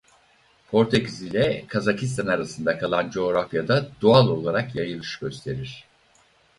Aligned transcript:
Portekiz 0.71 1.21
ile 1.21 1.65
Kazakistan 1.67 2.27
arasında 2.27 2.77
kalan 2.77 3.09
coğrafyada 3.09 3.87
doğal 4.01 4.27
olarak 4.27 4.75
yayılış 4.75 5.17
gösterir. 5.19 5.83